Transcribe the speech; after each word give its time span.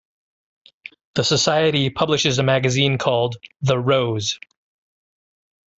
The 1.13 1.23
society 1.23 1.91
publishes 1.91 2.39
a 2.39 2.43
magazine 2.43 2.97
called 2.97 3.37
"The 3.61 3.77
Rose". 3.77 4.39